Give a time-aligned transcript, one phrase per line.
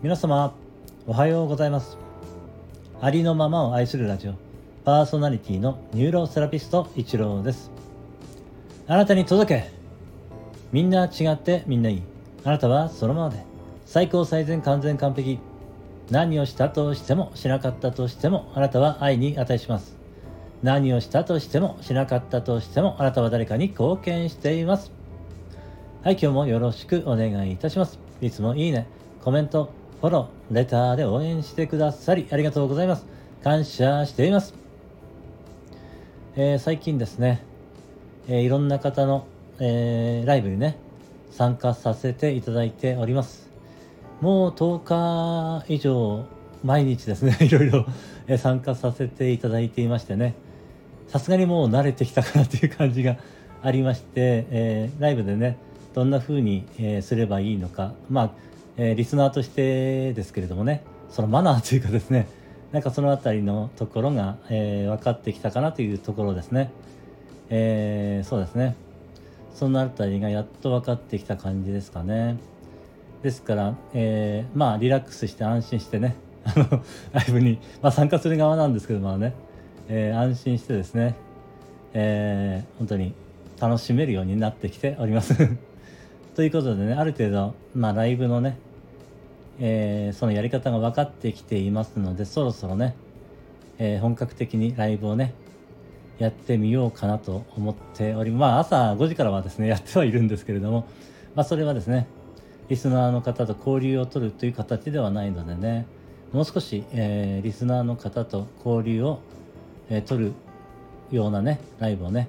[0.00, 0.54] 皆様
[1.08, 1.98] おはようございます。
[3.00, 4.34] ありのままを愛するラジオ
[4.84, 7.72] パーソナリティのニューロセラピスト一郎です。
[8.86, 9.72] あなたに届け。
[10.70, 12.02] みんな違ってみんないい。
[12.44, 13.44] あなたはそのままで。
[13.86, 15.40] 最高最善完全完璧。
[16.12, 19.96] 何をしたとしてもしなかったとしてもあなたは愛に値します。
[20.62, 24.92] 何をしたとしてもしなかったとしてもあなたは誰かに貢献しています。
[26.04, 27.98] はい今日もよろしくお願いいたします。
[28.20, 28.86] いつもいいね
[29.24, 33.04] コメントフォローレターで応援してくださりありがとうございます。
[33.42, 34.54] 感謝しています。
[36.36, 37.42] えー、最近ですね、
[38.28, 39.26] えー、いろんな方の、
[39.58, 40.78] えー、ライブにね
[41.32, 43.50] 参加させていただいております。
[44.20, 46.26] もう10日以上
[46.62, 47.84] 毎日ですね いろいろ
[48.36, 50.34] 参加させていただいていましてね。
[51.08, 53.16] さすがにもう慣れてきたかなという感じが
[53.62, 55.56] ありまして、えー、ライブでね
[55.92, 57.94] どんな風に、えー、すればいいのか。
[58.08, 58.30] まあ、
[58.78, 62.28] えー、リスナーとしてですけれどもねそのマナーというかですね
[62.72, 66.70] なんかその辺りのところが、えー、分かってきたかなというところですね、
[67.50, 68.76] えー、そうですね。
[69.54, 72.36] その辺りがやっと分かってきた感じですかね。
[73.22, 79.32] ですから、えー、まあリラックスして安心してね あのライブに、まあ、参加する側なんですけどまあね、
[79.88, 81.14] えー、安心してですね、
[81.94, 83.14] えー、本当に
[83.58, 85.34] 楽しめるようになってきております。
[86.36, 88.58] ということでねある程度、まあ、ライブのね、
[89.60, 92.94] えー、そのやり方が分かってきていますのでそろそろね、
[93.78, 95.34] えー、本格的にライブをね
[96.18, 100.86] やってみようかなと思っておりまあ朝5時からはですね やってはいるんですけれども
[101.34, 102.06] まあそれはですね
[102.68, 105.86] リスナーの方と交流を取るという形ではないのでね
[106.32, 109.20] もう少し、えー、リスナーの方と交流を、
[109.88, 110.32] えー、取る
[111.10, 112.28] ようなねライブをね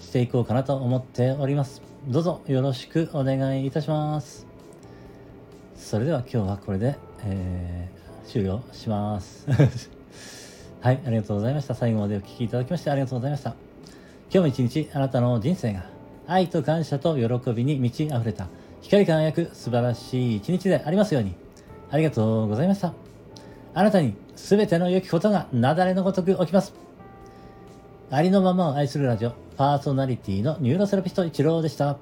[0.00, 1.82] していこうかなと思っております。
[2.06, 4.55] どうぞよろしくお願いいたします。
[5.76, 9.46] それでは今日はこれで、えー、終了します。
[10.80, 11.74] はいありがとうございました。
[11.74, 13.50] 最後までお聴きいただきましてありがとうございました。
[14.30, 15.86] 今日も一日あなたの人生が
[16.26, 18.48] 愛と感謝と喜びに満ち溢れた
[18.80, 21.34] 光り輝く素晴らしい一日でありますように。
[21.90, 22.92] ありがとうございました。
[23.74, 26.74] あなたに全ての良きことが雪崩のごとく起きます。
[28.10, 31.96] ありのままを愛するラジオパーソナリティのニューロセラピスト一郎でした。